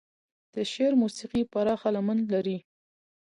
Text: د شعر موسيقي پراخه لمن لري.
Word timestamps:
د 0.53 0.55
شعر 0.71 0.93
موسيقي 1.01 1.43
پراخه 1.51 1.89
لمن 1.95 2.17
لري. 2.33 2.57